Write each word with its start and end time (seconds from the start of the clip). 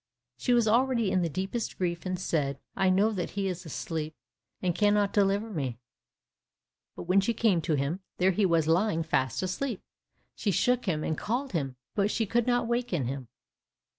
She 0.35 0.55
was 0.55 0.67
already 0.67 1.11
in 1.11 1.21
the 1.21 1.29
deepest 1.29 1.77
grief, 1.77 2.07
and 2.07 2.19
said, 2.19 2.57
"I 2.75 2.89
know 2.89 3.11
that 3.11 3.29
he 3.37 3.47
is 3.47 3.67
asleep 3.67 4.15
and 4.59 4.73
cannot 4.73 5.13
deliver 5.13 5.51
me." 5.51 5.77
When 6.95 7.21
she 7.21 7.35
came 7.35 7.61
to 7.61 7.75
him, 7.75 7.99
there 8.17 8.31
he 8.31 8.43
was 8.47 8.65
lying 8.67 9.03
fast 9.03 9.43
asleep. 9.43 9.83
She 10.33 10.49
shook 10.49 10.85
him 10.87 11.03
and 11.03 11.15
called 11.19 11.51
him, 11.51 11.75
but 11.93 12.09
she 12.09 12.25
could 12.25 12.47
not 12.47 12.65
waken 12.67 13.05
him. 13.05 13.27